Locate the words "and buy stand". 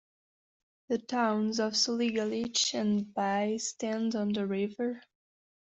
2.73-4.15